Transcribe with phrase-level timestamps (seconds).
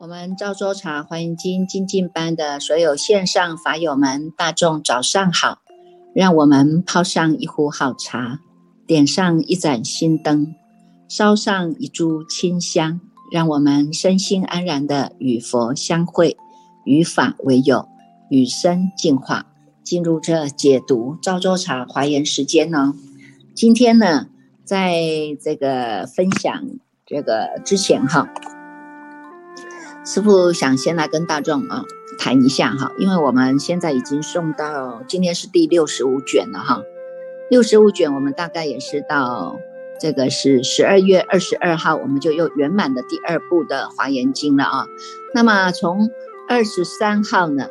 [0.00, 5.58] 我们赵州茶欢迎经精进班的所有线上法友们，大众早上好！
[6.14, 8.38] 让我们泡上一壶好茶，
[8.86, 10.54] 点上一盏心灯，
[11.08, 13.00] 烧上一炷清香，
[13.32, 16.36] 让我们身心安然的与佛相会，
[16.84, 17.86] 与法为友，
[18.30, 19.46] 与生进化。
[19.84, 22.92] 进入这解读赵州茶华严时间呢？
[23.54, 24.26] 今天呢，
[24.62, 25.00] 在
[25.40, 26.62] 这个分享
[27.06, 28.28] 这个之前哈。
[30.04, 31.84] 师傅想先来跟大众啊
[32.18, 36.82] 谈一下哈，因为我们现在已经送到今天是第六十五卷了哈，
[37.50, 39.56] 六十五卷我们大概也是到
[39.98, 44.86] 这个是十二月二十二号，我们就又圆满的第二部的华严经了啊。
[45.34, 46.10] 那么从
[46.46, 47.68] 二十三号呢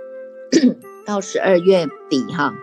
[1.06, 2.54] 到十二月底哈，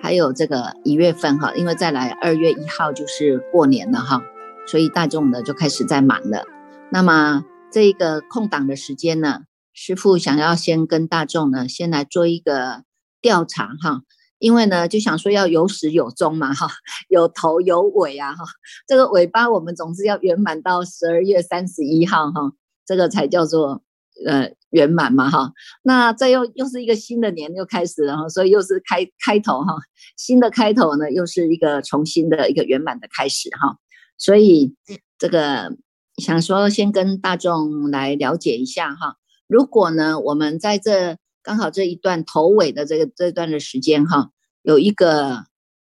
[0.00, 4.22] 还有这个一月份哈，因为再来二月一号就是过年了哈，
[4.66, 6.44] 所以大众呢就开始在忙了。
[6.90, 9.42] 那么这个空档的时间呢，
[9.72, 12.82] 师傅想要先跟大众呢，先来做一个
[13.20, 14.02] 调查哈，
[14.38, 16.68] 因为呢就想说要有始有终嘛哈，
[17.08, 18.44] 有头有尾啊哈，
[18.86, 22.52] 这个尾巴我们总是要圆满到十二月三十一号哈，
[22.84, 23.82] 这个才叫做
[24.26, 25.52] 呃圆满嘛哈。
[25.82, 29.74] 那再又又是一个新的年又开始了哈，所以又是开开头哈，
[30.16, 33.78] 新的开头呢又是一个重新的一个圆满的开始哈，
[34.18, 34.74] 所以
[35.18, 35.76] 这个。
[36.18, 44.28] 想说先跟大众来了解一下哈，如果呢我们在这刚好这一段头尾的这个这段的时间哈，
[44.60, 45.46] 有一个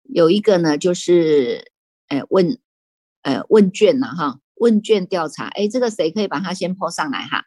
[0.04, 1.72] 有一个呢就是
[2.10, 2.60] 哎问
[3.24, 7.46] 呃问卷了哈，问卷调查哎这个谁可以把它先泼上来哈？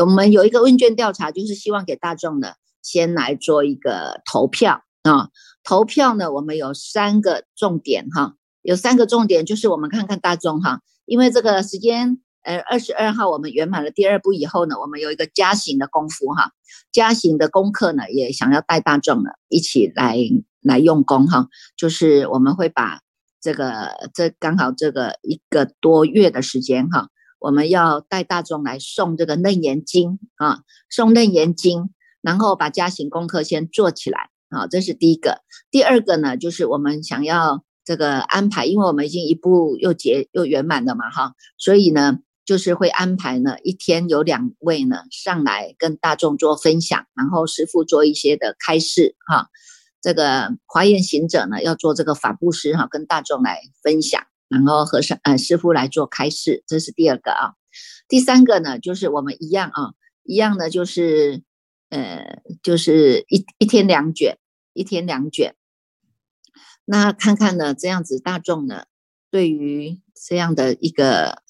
[0.00, 2.52] 我们有一个问卷调查，就是希望给大众呢
[2.82, 5.30] 先来做一个投票啊，
[5.64, 10.80] 投票呢我们有三个重点哈，有三个重点就是我们看看大众哈。
[11.06, 16.52] 因为这个时间，呃，二十二号我们圆满了第二步以后呢，我们有一个加行的功夫哈，
[16.92, 20.16] 加行的功课呢，也想要带大众呢一起来
[20.62, 23.00] 来用功哈，就是我们会把
[23.40, 27.08] 这个这刚好这个一个多月的时间哈，
[27.40, 31.90] 我们要带大众来送这个楞严经啊，送楞严经，
[32.20, 35.40] 然后把家行功课先做起来啊，这是第一个。
[35.70, 37.64] 第二个呢，就是我们想要。
[37.82, 49.48] 这个安排，因为我们已经一步又结又圆满了嘛，哈，所以呢，就是会安排呢一天有两位呢上来跟大众做分享，然后师傅做一些的开示，哈，
[50.00, 57.54] 这个华严行者呢要做这个法布施，哈，跟大众来分享，然后和尚呃师傅来做开示，这是第二个啊，
[58.08, 59.94] 第三个呢就是我们一样啊，
[60.24, 61.42] 一样的就是
[61.88, 64.38] 呃就是一一天两卷，
[64.74, 65.54] 一天两卷。
[66.84, 68.86] 那看看呢，这样子大众呢，
[69.30, 71.42] 对于这样的一个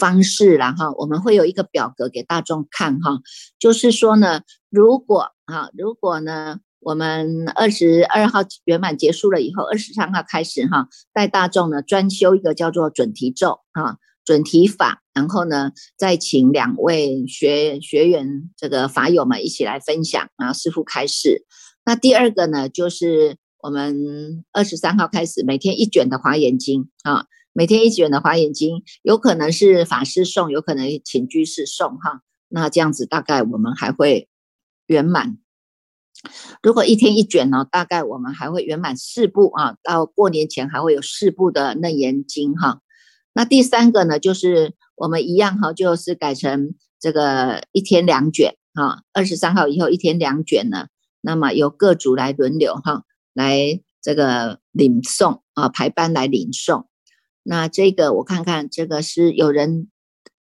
[0.00, 3.20] 方式，然后我们会有一个表格给大众看哈，
[3.60, 21.44] 就是说呢，如果啊，如果呢，我们二十二号圆满结束了以后，二十三号开始哈，带大众呢专修一个叫做准提咒啊，准提法，然后呢，再请两位学学员这个法友们一起来分享啊，师傅开始。
[21.84, 23.36] 那第二个呢，就是。
[23.60, 32.22] 我们二十三号开始，每天一卷的华严经啊，每天一卷的华严经，有可能是法师送，有可能请居士送哈。
[32.48, 34.28] 那这样子大概我们还会
[34.86, 35.38] 圆满。
[36.62, 42.80] 如果一天一卷呢，大概我们还会圆满四部啊，到过年前还会有四部的楞严经哈。
[43.32, 50.88] 那第三个呢，就是我们一样哈，就是改成这个一天两卷啊，二十三号以后一天两卷呢，
[51.20, 53.04] 那么由各组来轮流哈。
[53.34, 56.88] 来这个领送啊，排班来领送。
[57.44, 59.88] 那这个我看看，这个是有人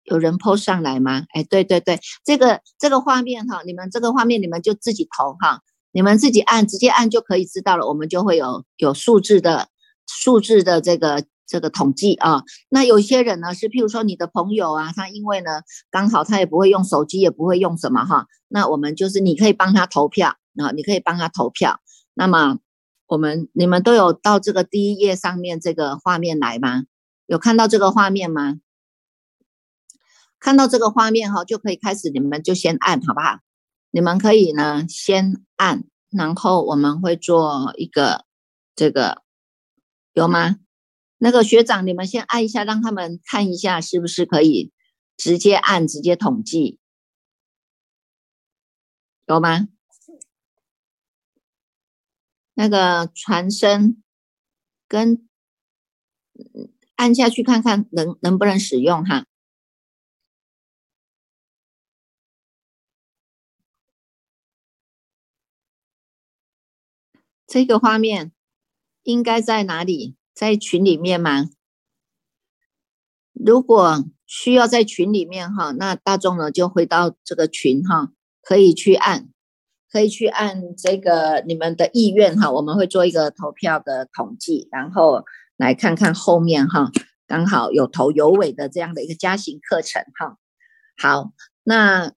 [0.05, 1.25] 有人 po 上来吗？
[1.35, 5.61] 哎，对对对，这个这个画面哈，你们这个画面你们就自己投哈，
[5.93, 7.87] 你们自己按，直接按就可以知道了。
[7.87, 9.69] 我们就会有有数字的
[10.07, 12.43] 数字的这个这个统计啊。
[12.69, 21.81] 那有些人呢是，譬如说你的朋友啊，他因为呢刚好他也不会用手机，也不会用什么哈，那我们就是你可以帮他投票啊，你可以帮他投票。
[22.15, 22.59] 那么。
[23.09, 26.85] 我们你们都有到这个第一页上面这个画面来吗？
[27.27, 28.55] 有看到这个画面吗？
[30.43, 33.39] 看到这个画面哈，就可以开始，你们就先按好不好？
[33.93, 38.27] 你们可以呢先按，然后我们会做一个
[38.75, 39.23] 这个
[40.13, 40.57] 有吗？
[41.19, 44.73] 那个学长，你们先按一下，让他们看一下是不是可以
[45.17, 46.81] 直接按直接统计，
[49.27, 49.69] 有吗？
[52.55, 54.03] 那个传声
[54.89, 55.29] 跟
[56.97, 59.25] 按下去看看能能不能使用哈。
[67.53, 68.33] 这个画面
[69.03, 70.17] 应该在哪里？
[70.33, 71.51] 在群里面吗？
[73.35, 78.11] 如果需要在群里面哈，那大众呢就会到这个群哈，
[78.41, 79.29] 可以去按，
[79.91, 85.27] 可以去按这个你们的意愿哈，我们会做一个投票的统计，然后
[85.59, 86.91] 来看看后面哈，
[87.27, 90.39] 刚好有头有尾的这样的一个加行课程哈。
[90.97, 91.33] 好，
[91.65, 92.15] 那。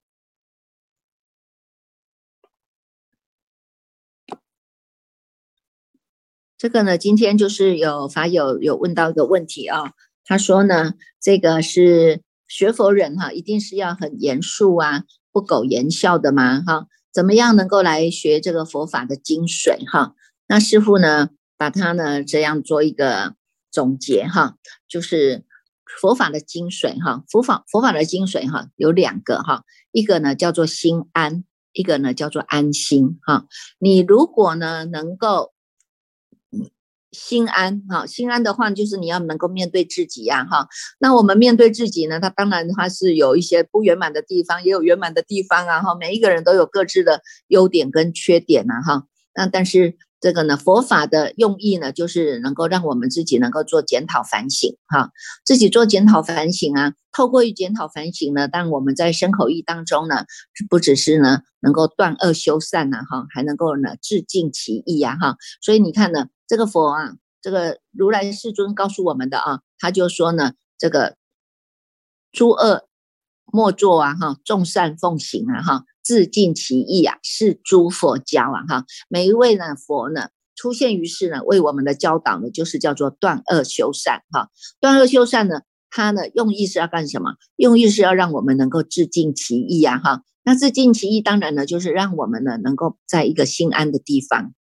[6.66, 9.92] 这个呢，今天就是有法友有问到一个问题啊，
[10.24, 16.64] 他说呢，这个是学佛人哈，一定是要很严肃啊，不苟言笑的吗？
[16.66, 20.16] 哈，怎么样能够来学这个佛法的精髓哈？
[20.48, 23.36] 那师傅呢，把它呢这样做一个
[23.70, 24.56] 总结哈，
[24.90, 25.44] 就是
[26.02, 29.62] 佛法的精髓哈，佛法佛法的精髓哈有两个哈，
[29.92, 33.46] 一个呢叫做心安，一个呢叫做安心哈。
[33.78, 35.52] 你如果呢能够
[37.16, 40.68] 心安哈，心安的话就是你要能够面对自己呀哈。
[41.00, 45.96] 那我们面对自己呢，它当然它是有一些不圆满的地方，也有圆满的地方啊哈。
[45.96, 49.04] 每一个人都有各自的优点跟缺点呐哈。
[49.34, 55.12] 那但是这个呢，佛法的用意呢，就是能够让我们自己能够做检讨反省哈，
[55.46, 56.94] 自己做检讨反省啊。
[57.12, 60.26] 透过于检讨反省呢，当我们在身口意当中呢，
[60.70, 65.38] 不只是呢能够断恶修善呐哈，还能够呢自尽其意呀哈。
[65.62, 66.28] 所以你看呢。
[66.48, 71.18] 这个佛啊，这个如来世尊告诉我们的啊，他就说呢，这个
[72.32, 72.88] 诸恶
[73.46, 84.50] 莫作啊，哈，众善奉行啊，哈，自尽其意啊，是诸佛教啊，哈，每一位呢佛呢出现于世呢，为我们的教导呢，就是叫做断恶修善，哈，
[84.80, 87.36] 断恶修善呢，他呢用意是要干什么？
[87.56, 94.54] 用意是要让我们能够自尽其意啊，哈，那自尽其意，当然呢，就是让我们呢能够在一个心安的地方。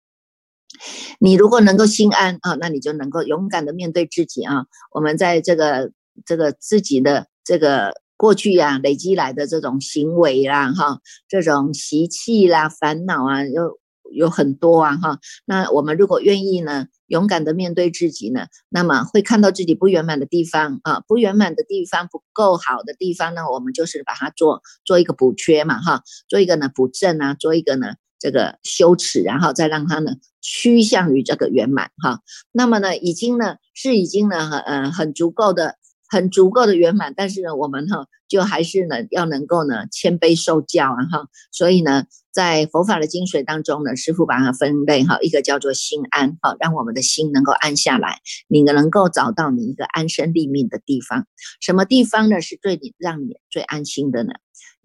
[1.20, 4.66] 你如果能够心安啊，那你就能够勇敢的面对自己啊。
[4.92, 5.92] 我们在这个
[6.26, 13.80] 这个自己的这个过去呀累积来的这种行为啦，哈，这种习气啦、烦恼啊，有
[14.12, 15.20] 有很多啊，哈。
[15.46, 27.96] 那我们如果愿意呢，勇敢的面对自己呢，那么会看到自己不圆满的地方啊，不圆满的地方、不够好的地方呢，我们就是把它做做一个补缺嘛，哈，做一个呢补正啊，做一个呢。
[28.18, 30.14] 这个羞耻，然后再让他呢
[30.46, 32.20] 趋向于这个圆满哈。
[32.52, 35.76] 那么呢，已经呢是已经呢很呃很足够的
[36.08, 41.28] 很足够的圆满，但是呢我们哈就还是呢要能够呢谦卑受教啊哈。
[41.52, 51.26] 所以呢，在佛法的精髓当中呢，师傅把它分类哈，一个叫做心安哈，让我们的心能够安下来，你能够找到你一个安身立命的地方。
[51.60, 54.34] 什么地方呢是最让你最安心的呢？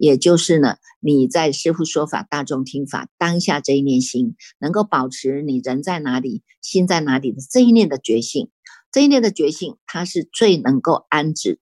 [0.00, 8.48] 也就是呢，你在师父说法、大众听法当下这一念心，能够保持你人在哪里、心在哪里的这一念的觉性，
[8.90, 11.60] 这一念的觉性，它是最能够安置。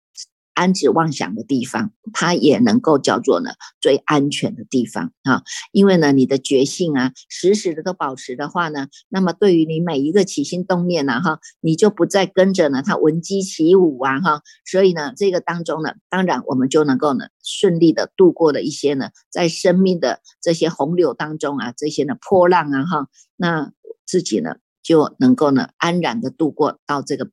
[0.58, 3.50] 安止妄想的地方，它也能够叫做呢
[3.80, 23.06] 最安全的地方啊，因为呢你的觉性啊时时的都保持的话呢，那么对于你每一个起心动念呢哈，你就不再跟着呢它闻鸡起舞啊哈，所以呢这个当中呢，当然我们就能够呢顺利的度过了一些呢在生命的这些洪流当中啊这些呢波浪啊哈，
[23.36, 23.70] 那
[24.04, 27.30] 自己呢就能够呢安然的度过到这个。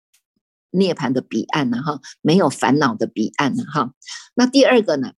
[0.72, 1.82] 涅槃的彼岸呢？
[1.82, 3.64] 哈，没有烦恼的彼岸呢？
[3.64, 3.92] 哈，
[4.36, 5.14] 那第二个呢？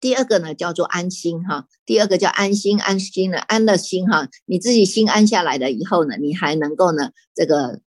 [0.00, 1.68] 第二个呢叫做安心哈。
[1.86, 4.28] 第二个叫安心，安心了，安了心哈。
[4.46, 7.80] 你自己心安下来了以后呢，你还能够呢，这个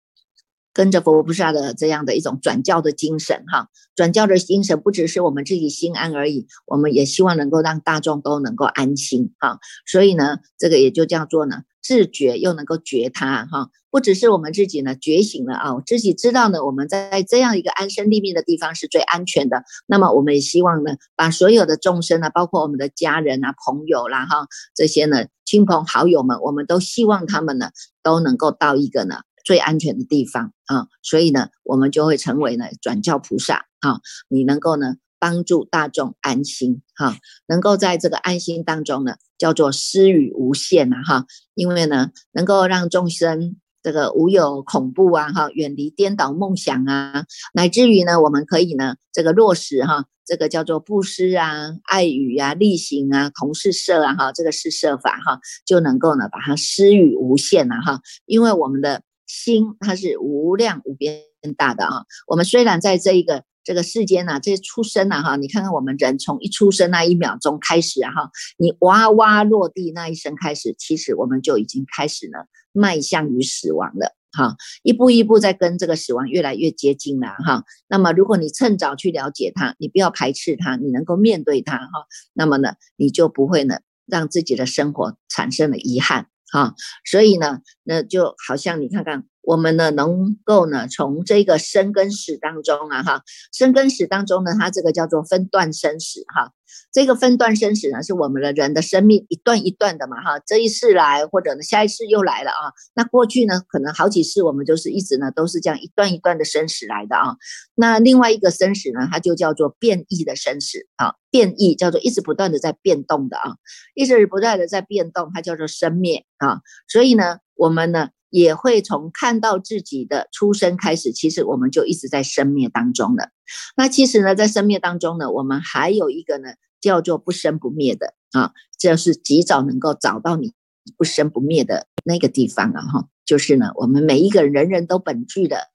[0.74, 3.68] 跟着佛菩萨的这样的一种转教的精神哈。
[3.94, 9.58] 转教的精神不只是我们自己心安而已，我们也希望能够让大众都能够安心哈。
[9.86, 11.62] 所以呢，这个也就叫做呢。
[11.82, 19.64] 自觉又能够觉他哈，不只是我们自己呢觉醒了啊，自己知道呢，我们在这样一个安身立命的地方是最安全的。
[19.86, 27.70] 那么我们也希望呢，把所有的众生呢，包括我们的家人啊、朋友啦哈，这些呢亲朋好友们，我们都希望他们呢
[28.02, 30.86] 都能够到一个呢最安全的地方啊。
[31.02, 34.94] 所以呢，我们就会成为呢转教菩萨啊，你能够呢。
[35.22, 47.24] 帮助大众安心哈，能够在这个安心当中呢，叫做施与无限呐哈，因为呢，能够让众生这个无有恐怖啊哈，远离颠倒梦想啊，
[47.54, 58.00] 乃至于呢，我们可以呢，这个落实哈，这个叫做布施啊、爱语啊、力行啊、同事设啊，哈，这个是设法哈，就能够呢把它施予无限了哈。
[58.26, 61.22] 因为我们的心它是无量无边
[61.56, 62.06] 大的啊。
[62.26, 72.38] 我们虽然在这一个这个世间呐，这出生呐哈，你看看我们人从一出生那一秒钟开始哈，你哇哇落地那一声开始，其实我们就已经开始呢
[72.72, 74.16] 迈向于死亡了。
[74.34, 77.64] 哈，一步一步在跟这个死亡越来越接近了哈。
[77.86, 86.74] 那么，如果你趁早去了解它，你不要排斥它，你能够面对它哈，那么呢，你就不会呢让自己的生活产生了遗憾哈。
[87.10, 89.24] 所以呢，那就好像你看看。
[89.44, 96.52] 我们呢，能够呢，从这个生根史当中啊，哈，生根史当中呢，它这个叫做分段生史哈。
[96.92, 102.72] 这个分段生死呢，是我们的人的生命一段一段的嘛，哈，这一世来，或者呢，下一世又来了啊。
[102.94, 107.36] 那过去呢，可能好几次我们就是一直呢，都是这样一段一段的生死来的啊。
[107.74, 113.56] 那另外一个生死呢，它就叫做变异的生死啊，变异叫做一直不断的在变动的啊，
[113.94, 116.60] 一直不断的在变动，它叫做生灭啊。
[116.88, 118.08] 所以呢，我们呢。
[118.32, 123.28] 也会从看到自己的出生开始，其实我们就一直在生灭当中了。
[123.76, 130.54] 那其实呢，在生灭当中呢，我们还有一个呢，叫做不生不灭的啊，就是及早能够找到你
[130.96, 135.68] 不生不灭的那个地方啊，哈，就是呢，我们每一个人人都本具的，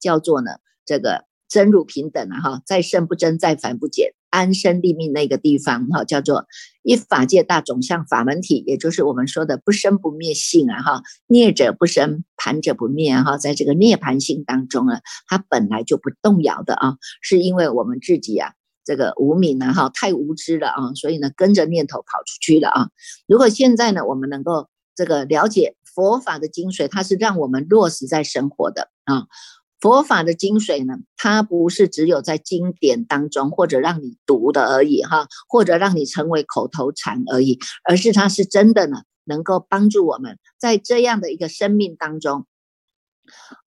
[0.00, 0.52] 叫做呢，
[0.86, 4.14] 这个真如平等啊，哈，再生不增，再凡不减。
[4.34, 6.46] 安身立命那个地方哈，叫做
[6.82, 22.88] 一法界大总相法门体，也就是我们说的不生不灭性啊哈，灭者不生，盘者不灭哈，在这个涅盘性当中啊，它本来就不动摇的啊，是因为我们自己啊，这个无明啊哈，太无知了啊，所以呢跟着念头跑出去了啊。
[23.28, 29.28] 如果现在呢，我们能够这个了解佛法的精髓，它是让我们落实在生活的啊。
[29.84, 42.46] 佛法的精髓呢，它不是只有在经典当中或者让你读的而已哈，或者让你成为口头禅而已，而是它是真的呢，能够帮助我们在这样的一个生命当中，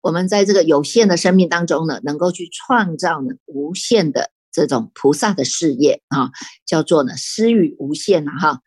[0.01, 6.31] 我们在这个有限的生命当中呢，能够去创造呢无限的这种菩萨的事业啊，
[6.65, 8.61] 叫做呢施与无限呐哈。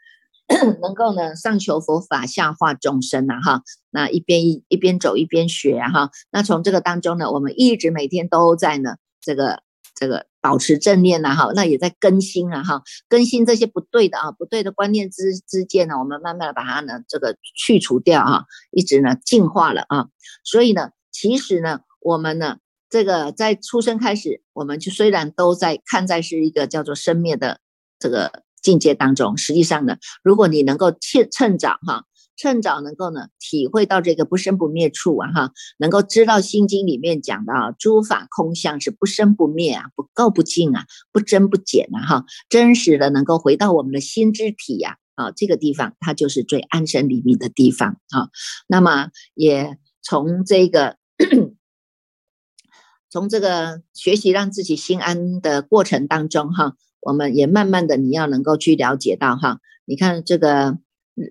[0.83, 9.63] 能够呢上求佛法，下化众生呐哈，那一边一一边走一边学哈，那从这个当中呢，我们一直每天都在呢这个
[9.95, 20.09] 这个保持正念呐哈，那也在更新啊哈，更新这些不对的啊不对的观念之之间呢，我们慢慢的把它呢这个去除掉啊，一直呢进化了啊，
[20.45, 27.61] 所以呢，其实呢，我们呢这个在出生开始，我们就虽然都在看在是一个叫做生灭的
[27.99, 28.43] 这个。
[28.63, 32.05] 境界当中，实际上呢，如果你能够趁趁早哈，
[32.37, 48.31] 趁早能够呢体会到这个不生不灭处啊哈，能够知道《心经》里面讲的啊，诸法空相是不生不灭啊，不垢不净啊，不增不减啊哈，真实的能够回到我们的心之体呀啊，这个地方它就是最安身立命的地方啊。
[48.67, 50.97] 那么也从这个
[53.11, 56.75] 从这个学习让自己心安的过程当中哈。
[57.01, 60.79] 我们也慢慢的，你要能够去了解到哈，你看这个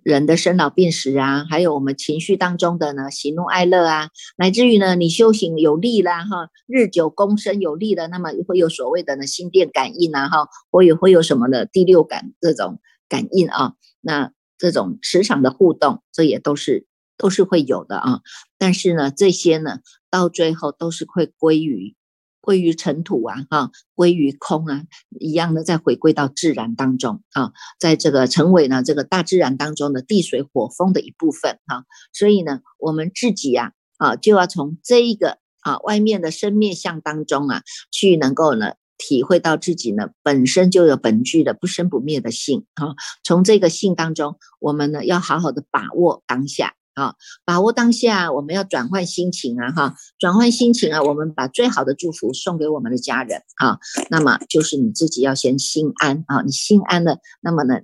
[0.03, 18.21] 人的生老病死啊，还有我们情绪当中的呢喜怒哀乐啊，乃至于呢你修行有力啦哈，日久功深有力了，那么会有所谓的呢心电感应啊哈，或也会有什么的第六感这种感应啊，那这种磁场的互动，这也都是都是会有的啊，
[18.57, 21.95] 但是呢这些呢到最后都是会归于。
[22.41, 24.83] 归于尘土啊，哈，归于空啊，
[25.19, 46.75] 一样的再回归到自然当中啊，在这个成为呢这个大自然当中的地水火风的一部分哈，所以呢，我们自己呀啊，就要从这一个啊外面的生灭相当中啊，去能够呢体会到自己呢本身就有本具的不生不灭的性啊，从这个性当中，我们呢要好好的把握当下。
[46.99, 47.15] 啊，
[47.45, 53.79] 把握当下，我们要转换心情啊，哈，转换心情啊，我们把最好的祝福送给我们的家人啊。
[54.09, 57.79] 那么就是你自己要先心安啊，你心安了，那么呢，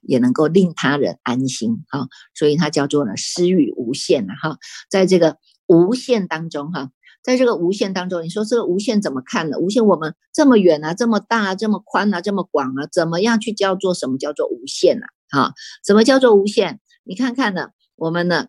[0.00, 2.08] 也能够令他人安心啊。
[2.34, 4.58] 所以它叫做呢，施予无限啊，哈，
[4.88, 6.90] 在这个无限当中哈，
[7.22, 9.58] 在这个无限当中，你说这个无限怎么看呢？
[9.58, 15.06] 无限我们这么远啊，这么大，啊这么宽啊，这么广啊，怎么样去叫做什么叫做无限呢？
[15.28, 15.52] 啊，
[15.84, 16.80] 怎么叫做无限？
[17.08, 17.68] 你看看呢？
[17.96, 18.48] 我们呢，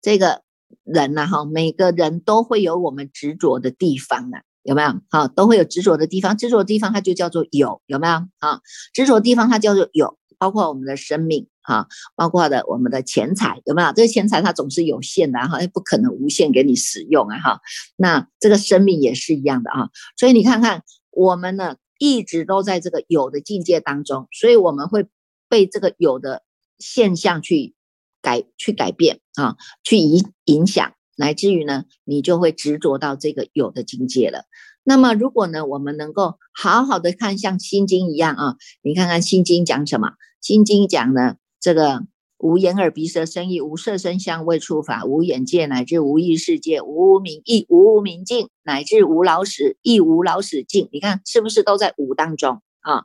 [0.00, 0.42] 这个
[0.82, 5.00] 人呢，哈，每个人都会有我们执着的地方啊，有没有？
[5.10, 8.14] 哈，都会有执着的地方，执着的地方它就叫做有，有没有？
[8.38, 8.60] 啊，
[8.92, 13.92] 执着的地方它叫做有，包括我们的生命，哈，包括的我们的钱财，有没有？
[13.92, 17.60] 这个钱财它总是有限的，哈，不可能无限给你使用啊，哈。
[17.96, 20.82] 那这个生命也是一样的啊，所以你看看。
[21.16, 25.06] 我们呢一直都在这个有的境界当中，所以我们会
[25.48, 26.42] 被这个有的
[26.84, 27.74] 现象去
[28.20, 34.44] 改、去改变啊，去影影响，乃至于呢，你就会执着到这个有的境界了。
[34.82, 40.08] 那么，如果呢，我们能够好好的看，像《心经》一样啊，你看看《心经》讲什么？
[40.42, 42.02] 《心经》讲呢，这个
[42.36, 50.88] 无眼耳鼻舌身意，无色声香味触法，无眼界乃至无意识界，无无明亦无明尽，乃至无老死亦无老死尽。
[50.92, 53.02] 你看是不是都在无当中啊？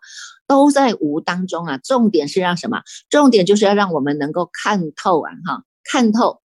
[0.47, 1.77] 都在无当中啊！
[1.79, 2.81] 重点是让什么？
[3.09, 6.41] 重点就是要让我们能够看透啊，哈，看透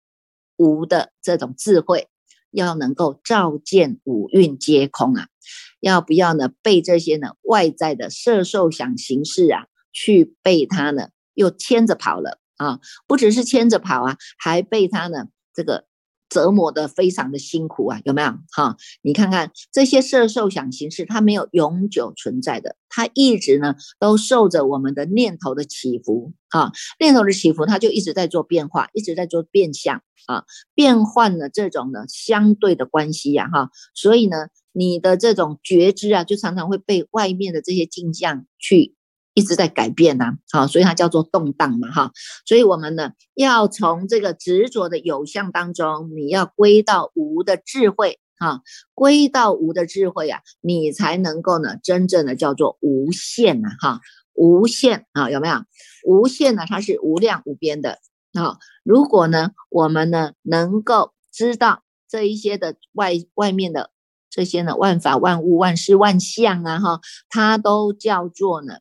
[0.56, 2.08] 无的这种智慧。
[2.52, 5.28] 要能够照见五蕴皆空啊，
[5.80, 6.52] 要不要呢？
[6.62, 12.80] 被这些呢外在的色受想行识啊，去被他呢又牵着跑了啊！
[13.08, 15.86] 不只是牵着跑啊，还被他呢这个。
[16.34, 18.34] 折磨的非常的辛苦啊，有没有？
[18.52, 38.96] 哈，你看看这些色受想行识，它没有永久存在的，它一直呢都受着我们的念头的起伏啊，念头的起伏，它就一直在做变化，一直在做变相啊，变换了这种呢相对的关系呀，哈，所以呢，你的这种觉知啊，就常常会被外面的这些镜像去。
[39.36, 42.12] 一直在改变呐，好，所以它叫做动荡嘛，哈，
[42.46, 48.62] 所以我们呢要从这个执着的有相当中，你要归到无的智慧，哈，
[48.94, 54.02] 归到无的智慧啊，你才能够呢真正的叫做无限呐，哈，
[54.36, 55.64] 无限啊，有没有？
[56.06, 57.98] 无限呢，它是无量无边的，
[58.34, 63.90] 啊，如果呢我们呢能够知道这一些的外外面的
[64.30, 68.76] 这些呢万法万物万事万象啊，哈，它都叫做呢。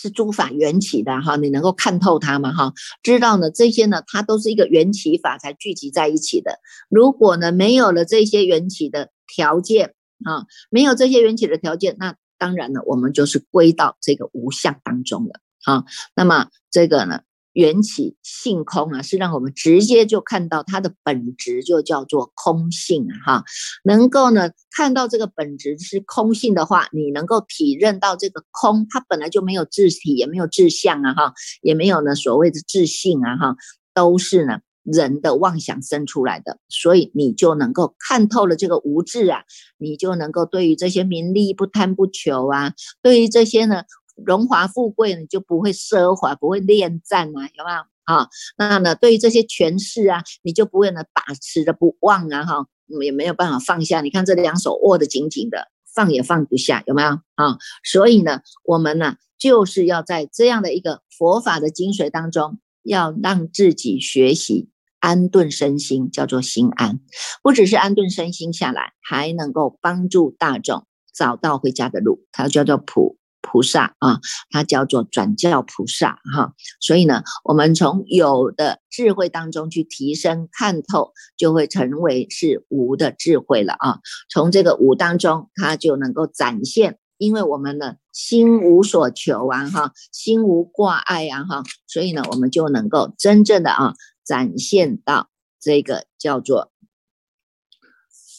[0.00, 2.52] 是诸法缘起的哈，你能够看透它嘛？
[2.52, 6.60] 哈，知道呢，这些呢，它都是一个缘起法才聚集在一起的。
[6.88, 15.84] 如果呢，没有了这些缘起的条件啊，没有这些缘起的条件，那当然呢，我们就是归到这个无相当中了啊。
[16.14, 17.22] 那么这个呢？
[17.58, 23.38] 缘起性空啊，是让我们直接就看到它的本质，就叫做空性啊！
[23.38, 23.44] 哈，
[23.82, 31.14] 能够呢看到这个本质是空性的话，你能够体认到这个空，它本来就没有自体，也没有自相啊！
[31.14, 33.36] 哈，也没有呢所谓的自性啊！
[33.36, 33.56] 哈，
[33.92, 39.42] 都是呢人的妄想生出来的，所以你就能够看透了这个无智啊，
[39.78, 43.82] 你就能够对于这些名利不贪不求啊，对于这些呢。
[44.24, 48.28] 荣华富贵，你就不会奢华，不会恋战啊，有没有啊？
[48.56, 52.66] 那呢，对于这些权势啊，你就不会呢把持的不忘啊，哈，
[53.02, 54.00] 也没有办法放下。
[54.00, 57.58] 你看这两手握得紧紧的，放也放不下，有没有啊？
[57.84, 67.00] 所以呢，我们呢就是要在这样的一个佛法的精髓当中，要让自己学习安顿身心，叫做心安。
[67.42, 73.16] 不只是安顿身心下来，还能够帮助大众找到回家的路，它叫做普。
[73.40, 74.20] 菩萨啊，
[74.50, 84.00] 它叫做转教菩萨哈，所以呢，我们从有的智慧当中去提升看透，就会成为是无的智慧了啊。
[84.28, 96.72] 从这个无当中，它就能够展现，因为我们呢心无所求啊哈，心无挂碍啊哈，所以呢，我们就能够真正的啊展现到这个叫做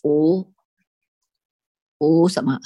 [0.04, 0.54] 无
[1.98, 2.60] 无什么。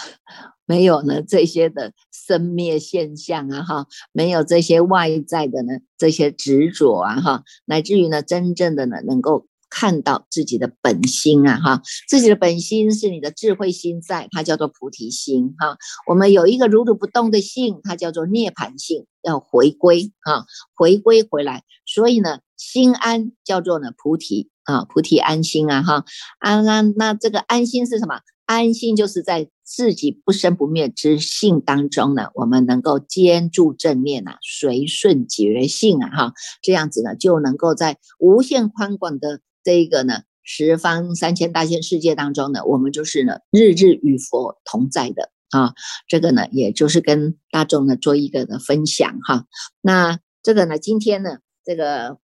[0.66, 20.46] 没有呢，这些的生灭现象啊，哈，没有这些外在的呢，这些执着啊，哈，乃至于呢，真正的呢，能够看到自己的本心啊，哈，自己的本心是你的智慧心在，它叫做菩提心，哈，我们有一个如如不动的性，它叫做涅槃性，要回归啊，
[20.76, 26.06] 回归回来，所以呢，心安叫做呢菩提啊，菩提安心啊，哈，
[26.40, 28.22] 安安，那这个安心是什么？
[28.46, 45.74] 安心就是在自己不生不灭之性当中呢，我们能够坚住正念啊，随顺觉性啊，哈，这样子呢，就能够在无限宽广的这个呢十方三千大千世界当中呢，我们就是呢日日与佛同在的啊。
[46.08, 49.46] 这个呢，也就是跟大众呢做一个的分享哈。
[49.82, 52.18] 那这个呢，今天呢，这个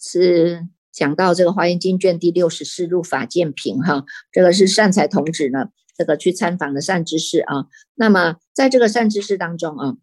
[0.00, 0.68] 是。
[0.94, 7.66] 讲到这个《华严经》卷第六十四入法鉴品哈，这个是善财童子呢，这个去参访的善知识啊。
[7.96, 9.96] 那么在这个善知识当中啊，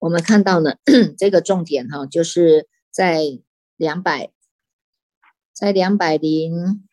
[0.00, 0.72] 我们看到呢，
[1.16, 3.40] 这个重点哈，就是在
[3.76, 4.32] 两百，
[5.54, 6.84] 在两百零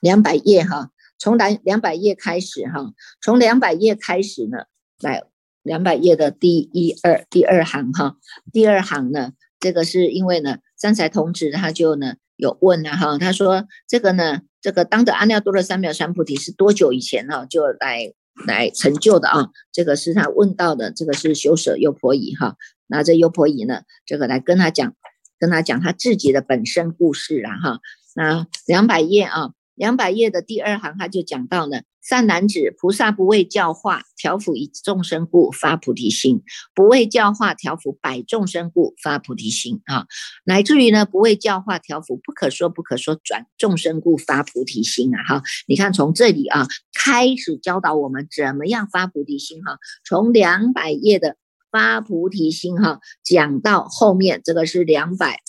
[0.00, 4.64] 两百页哈，从两两百页开始哈，从两百页开始呢，
[5.00, 5.24] 来
[5.62, 8.16] 两百页的第一二第二行哈，
[8.50, 9.32] 第二行呢。
[9.62, 18.12] 这个是因为呢，三才童子他就呢有问了哈，他说这个呢这个当着阿耨多罗三藐三菩提是多久以前哈就来
[18.44, 19.50] 来成就的啊？
[19.72, 22.56] 这个是他问到的，这个是修舍优婆夷哈。
[22.88, 24.96] 那这优婆夷呢，这个来跟他讲，
[25.38, 27.80] 跟他讲他自己的本身故事啊哈。
[28.16, 31.82] 那两百页啊，两百页的第二行他就讲到呢。
[32.02, 36.42] 善男子，菩萨不为教化调伏一众生故发菩提心，
[36.74, 39.80] 不为教化调伏百众生故发菩提心。
[39.86, 40.06] 啊，
[40.44, 45.22] 乃至于呢不为教化调伏不可说不可说转众生故发菩提心啊。
[45.22, 51.36] 哈，你看从这里啊开始教导我们怎么样发菩提心哈，从两百页的
[51.70, 55.40] 发菩提心哈讲到后面这个是两百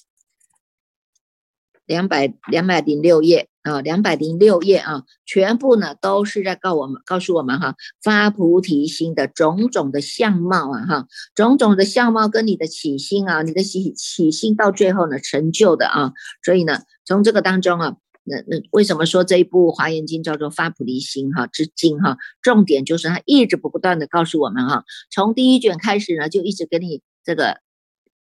[1.87, 3.49] 两百两百零六页。
[3.63, 16.11] 啊，两百零六页啊，全部呢都是在告我们，告诉我们哈，发菩提心的种种的相貌啊，哈，种种的相貌跟你的起心啊，你的起起心到最后呢成就的啊，
[16.43, 17.95] 所以呢，从这个当中啊，
[18.25, 22.17] 那那为什么说这一部华严经叫做发菩提心哈之经哈？
[22.41, 27.62] 重点就是它一直不断的告诉我们哈，从第一卷开始呢，就一直给你这个。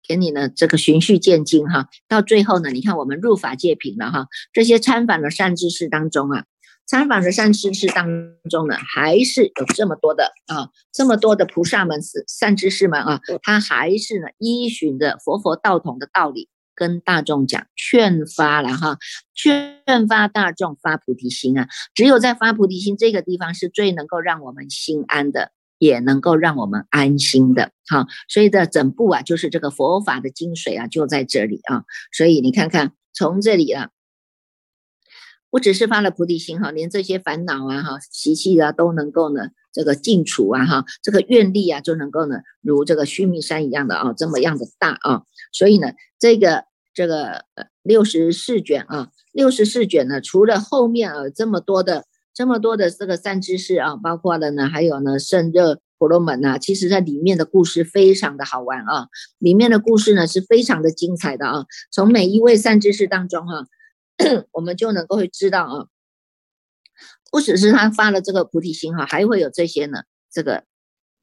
[0.07, 6.45] 给你呢，这个循序渐进哈，到最后呢，你看我们入法界品了哈，这些参访的善知识当中啊，
[6.87, 8.07] 参访的善知识当
[8.51, 18.99] 中呢，还是有这么多的啊，这么多的菩萨们是善知识们啊，他还是呢依循着佛佛道统的道理跟大众讲劝发了哈，
[19.35, 25.53] 劝发大众发菩提心啊，只有在发菩提心这个地方是最能够让我们心安的。
[25.83, 31.83] 也能够让我们安心的，哈，所以这整部啊，就是这个佛法的精髓啊，就在这里啊。
[32.13, 33.91] 所以你看看，从这里啊，
[35.51, 45.23] 不只是发了菩提心哈，连这些烦恼啊、哈习气啊，都能够呢这个尽除啊，哈，这个愿力啊，就能够呢如这个须弥山一样的啊，这么样的大啊。
[45.51, 47.45] 所以呢，这个这个
[47.83, 52.05] 六十四卷啊，六十四卷呢，除了后面啊这么多的。
[52.35, 61.67] 这么多的这个善知识啊，包括了呢，还有呢，圣热婆罗门呐，其实在里面的故事非常的好玩啊，里面的故事呢是非常的精彩的啊。
[61.91, 63.67] 从每一位善知识当中哈，
[64.53, 65.87] 我们就能够会知道啊，
[67.31, 70.65] 不只是他发了这个菩提心哈，还会有这些呢，这个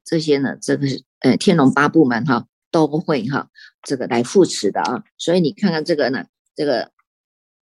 [0.04, 0.86] 这些呢，这个
[1.20, 3.50] 呃天龙八部门哈都会哈
[3.82, 5.02] 这个来扶持的啊。
[5.18, 6.92] 所以你看看这个呢，这个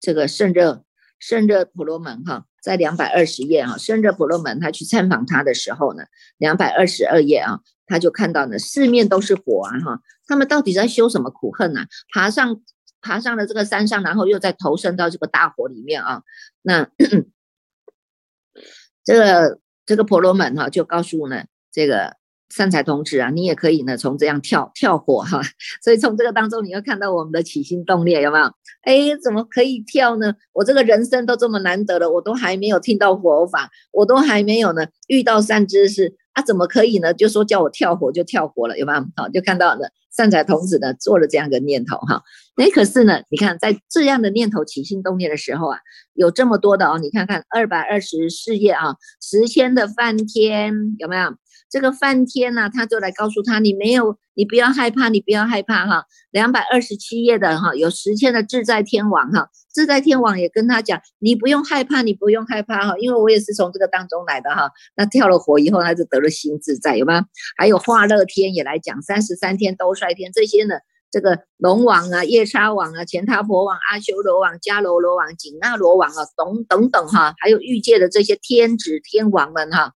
[0.00, 0.84] 这个圣热
[1.18, 2.44] 圣热婆罗门哈。
[2.62, 6.04] 在两百二十页啊，圣热婆罗门他去参访他的时候呢，
[6.36, 11.86] 两百二十二页啊，他就看到呢，四面都是火啊哈，他们到底在修什么苦恨呢？
[12.12, 12.60] 爬上
[13.00, 16.22] 爬上了这个山上，然后又再投身到这个大火里面啊，
[16.60, 16.86] 那
[19.02, 22.17] 这个这个婆罗门哈就告诉呢这个。
[22.48, 25.40] 善财童子啊，你也可以呢，从这样跳跳火哈，
[25.82, 28.46] 所以从这个当中，你要看到我们的起心动念有没有？
[28.82, 30.34] 哎，怎么可以跳呢？
[30.52, 37.12] 我这个人生都这么难得了，我都还没有听到佛法，我都还没有呢遇到善知识啊，怎么可以呢？
[37.12, 39.04] 就说叫我跳火就跳火了，有没有？
[39.16, 42.22] 好，就看到了善财童子呢做了这样的念头哈。
[42.56, 45.78] 哎，可是呢，你看在这样的念头起心动念的时候啊，
[46.14, 51.34] 有这么多的哦，你看看二百二十四页啊，十千的梵天有没有？
[51.70, 56.04] 这个梵天呢，他就来告诉他，你没有，你不要害怕，你不要害怕哈。
[56.30, 64.70] 两百二十七页的哈，有十千的自在天王哈，自在天王也跟他讲，你不用害怕，你不用害怕哈，因为我也是从这个当中来的哈。
[64.96, 67.26] 那跳了火以后，他就得了心自在，有吗？
[67.58, 70.76] 还有化乐天也来讲，三十三天都率天这些呢，
[71.10, 79.92] 这个龙王啊、夜叉王啊、钱他婆王、阿修罗王、迦楼罗王、紧那罗王啊，等等等哈，还有欲界的这些天子天王们哈。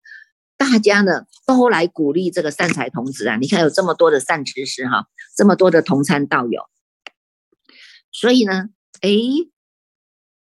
[0.57, 3.35] 大家呢都来鼓励这个善财童子啊！
[3.37, 6.61] 你看有这么多的善知识哈，这么多的同参道友，
[8.11, 8.69] 所以呢，
[9.01, 9.09] 哎，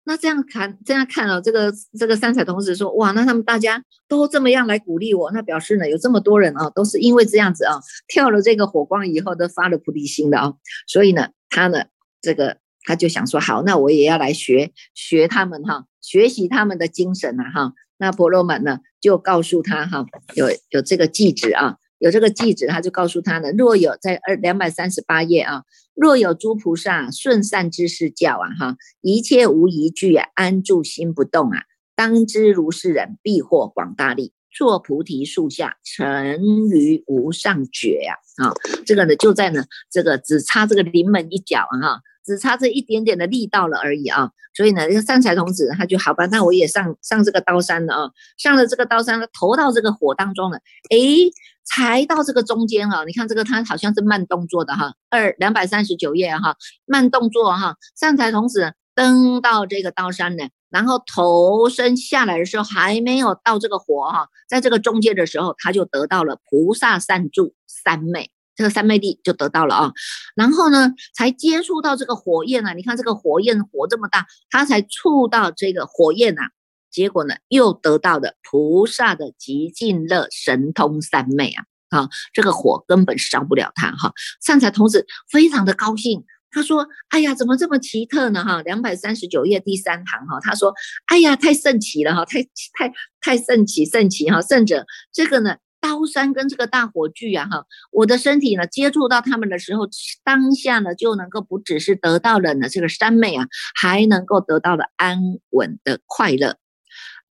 [0.03, 10.53] 那这样看这样看哦，这个这个三彩童子说，哇，那他们大家都这么样来鼓励我，那表示呢有这么多人啊，都是因为这样子啊，跳了这个火光以后都发了菩提心的啊，
[10.87, 11.85] 所以呢，他呢
[12.21, 17.73] 这个他就想说，好，那我也要来学学他们哈，学习他们的精神啊哈。
[17.97, 31.59] 那婆罗门呢，就告诉他哈，有有这个记旨啊，有这个记者，他就告诉他呢，若有在二两百三十八页啊，若有诸菩萨顺善之事教啊，哈，一切无一句啊，安住心不动啊，
[31.95, 38.53] 当知如是人必获广大利，坐菩提树下，成于无上觉呀，啊，
[38.85, 42.01] 这个呢就在呢这个只差这个临门一脚啊，哈。
[42.23, 50.59] 只差这一点点的力道了而已啊，所以呢，这个善财童子他就好吧，那我也上上这个刀山了啊，上了这个刀山了，投到这个火当中了，
[50.91, 51.31] 诶，
[51.65, 69.91] 才到这个中间啊，你看这个他好像是慢动作的哈，二两百三十九页哈，慢动作哈，善财童子登到这个刀山呢，然后投身下来的时候还没有到这个火哈，在这个中间的时候，他就得到了菩萨善助三昧，这个三昧地就得到了啊。
[70.33, 76.43] 然后呢，才接触到这个火焰啊，你看这个火焰火这么大，他才触到这个火焰呐。
[76.89, 81.65] 结果呢，又得到了菩萨的极尽乐神通三昧啊。
[81.89, 84.13] 啊，这个火根本烧不了他哈。
[84.41, 86.23] 善财童子非常的高兴。
[86.51, 88.43] 他说：“哎呀，怎么这么奇特呢？
[88.43, 90.73] 哈，两百三十九页第三行哈，他说：
[91.07, 99.87] 哎呀，太圣奇了哈，太太太圣奇圣奇哈，圣者这个呢，刀山跟这个大火炬啊哈，我的身体呢接触到他们的时候，
[100.23, 105.19] 当下呢就能够不只是得到了呢这个三昧啊，还能够得到了安
[105.51, 106.57] 稳的快乐，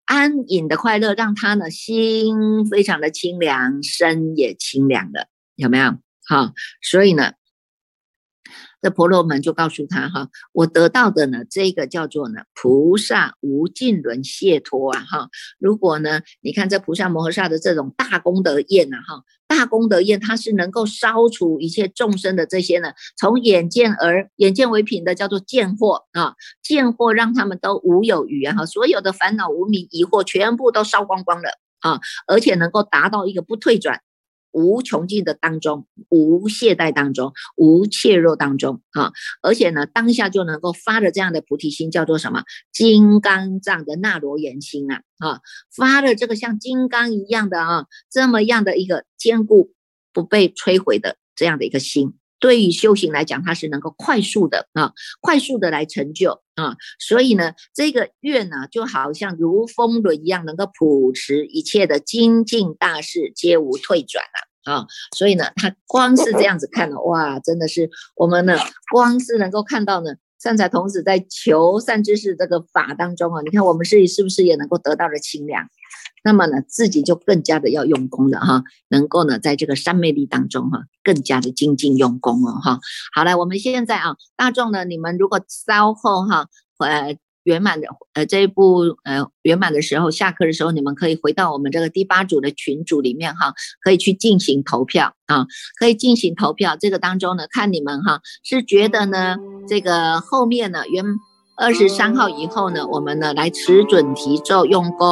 [0.06, 5.98] 安隐的快乐，让他呢心非常的清凉，身也清凉了，有没有？
[6.26, 6.52] 好，
[6.82, 7.32] 所以呢。”
[8.82, 15.28] 这婆罗门就告诉他哈，我得到的呢，这个叫做呢菩萨无尽轮谢脱啊哈。
[15.58, 34.00] 如果呢，你看这菩萨摩诃萨的这种大功德焰呐哈，大功德焰它是能够烧除一切众生的这些呢，从眼见而眼见为凭的叫做见惑啊，见惑让他们都无有余啊哈，所有的烦恼无明疑惑全部都烧光光了啊，而且能够达到一个不退转。
[34.52, 39.12] 无穷尽的当中，无懈怠当中，无怯弱当中啊！
[39.42, 42.42] 而且呢，当下就能够发的这样的菩提心，叫做什么？
[42.72, 45.02] 金刚藏的那罗延心啊！
[45.18, 45.40] 啊，
[45.74, 49.72] 发的这个像金刚一样的啊，这么样的一个坚固
[50.12, 56.74] 不被摧毁的这样的一个心，对于修行来讲，它是能够快速的啊，快速的来成就啊！
[56.98, 64.24] 所以呢，这个愿呢，就好像如风轮一样，能够普持一切的精进大事，皆无退转
[64.64, 64.72] 啊！
[64.72, 68.58] 啊，所以呢，他光是这样子看了，哇，真的是我们呢，
[68.90, 75.68] 光是能够看到呢，善财童子在求善知识这个法当中啊，你看我们是是不是也能够得到了清凉？
[76.22, 82.80] 那么呢，自己就更加的要用功了哈，能够呢，在这个三昧力当中哈，更加的精进用功哦哈。
[83.14, 86.46] 好了，我们现在啊，大众呢，你们如果稍后哈，
[86.78, 87.16] 呃。
[87.44, 95.46] 圆满的，呃，这一步，呃，圆满的时候，下课的时候，你们可以回到我们这个第八组的群组里面哈，可以去进行投票啊，
[95.78, 96.76] 可以进行投票。
[96.78, 101.02] 这个当中呢，看你们哈，是觉得呢，这个后面呢，圆
[101.60, 105.08] 二十三号以后呢，我们呢来持准提咒用功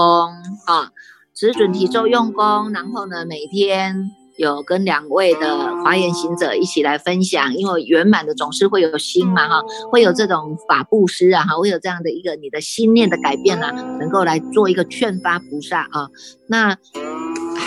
[0.65, 0.91] 啊，
[1.35, 4.11] 持准提咒用功，然后呢，每天。
[4.39, 16.09] 有跟两位的华严行者一起来分享，因为圆满的总是会有心嘛哈，会有这种法布施啊哈，会有这样的一个你的心念的改变啊，能够来做一个劝发菩萨啊，
[16.47, 16.77] 那。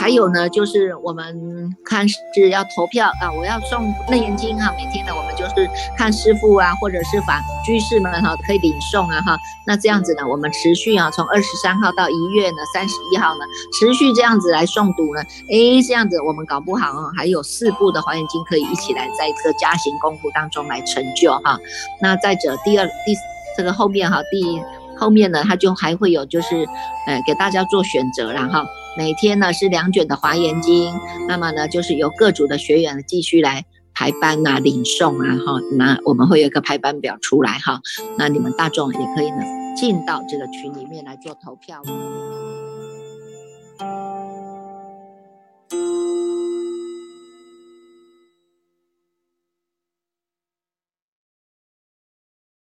[0.02, 9.38] 还有呢，就是我们看是要投票啊，我要送《楞严经》哈，每天呢，我们就是看师傅啊，或者是法居士们哈，可以领送啊哈。
[9.68, 13.42] 那这样子呢，我们持续啊，从二十三号到一月呢，三十一号呢，
[13.80, 21.60] 持续这样子来诵读呢，诶，这样子我们搞不好啊，还有四部的《华严经》可以一起来在这个加行功夫当中来成就哈。
[22.02, 23.16] 那再者，第二第
[23.56, 24.60] 这个后面哈，第
[25.02, 26.64] 后面呢，他就还会有，就是，
[27.08, 28.64] 呃，给大家做选择，然后
[28.96, 30.94] 每天呢是两卷的华严经，
[31.28, 37.82] 那么呢就是由各组的学员继续来排班啊、领诵啊，哈，那我们会有一个排班表出来哈，
[38.20, 39.38] 那你们大众也可以呢
[39.76, 41.82] 进到这个群里面来做投票。